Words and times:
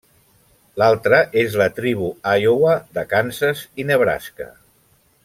L'altra 0.81 1.19
és 1.41 1.57
la 1.61 1.67
Tribu 1.81 2.09
Iowa 2.45 2.73
de 2.99 3.07
Kansas 3.13 3.63
i 3.85 3.87
Nebraska. 3.91 4.49